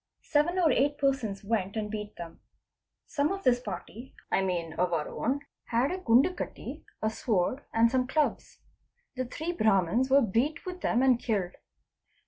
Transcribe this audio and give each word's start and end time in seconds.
Seven 0.23 0.57
or 0.57 0.71
eight 0.71 0.97
persons 0.97 1.43
went 1.43 1.75
and 1.75 1.91
beat 1.91 2.15
them. 2.15 2.39
Some 3.05 3.31
of 3.31 3.43
this 3.43 3.59
party 3.59 4.15
(I 4.31 4.41
mean— 4.41 4.73
of 4.79 4.93
our 4.93 5.07
own) 5.07 5.41
had 5.65 5.91
a 5.91 5.99
gandkatti, 5.99 6.83
a 7.03 7.09
sword, 7.11 7.61
and 7.71 7.91
some 7.91 8.07
clubs. 8.07 8.57
The 9.15 9.25
three 9.25 9.51
Brahmans 9.53 10.09
were 10.09 10.23
beaten 10.23 10.63
with 10.65 10.81
them 10.81 11.03
and 11.03 11.19
killed. 11.19 11.53